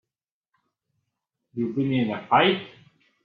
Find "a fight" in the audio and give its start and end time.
2.09-2.67